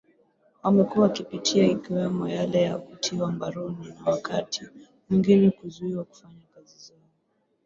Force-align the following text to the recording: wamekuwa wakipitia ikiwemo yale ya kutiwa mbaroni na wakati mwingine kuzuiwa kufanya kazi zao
wamekuwa 0.63 1.03
wakipitia 1.07 1.67
ikiwemo 1.71 2.27
yale 2.29 2.61
ya 2.61 2.77
kutiwa 2.77 3.31
mbaroni 3.31 3.87
na 3.89 4.11
wakati 4.11 4.61
mwingine 5.09 5.51
kuzuiwa 5.51 6.03
kufanya 6.03 6.41
kazi 6.55 6.79
zao 6.85 6.97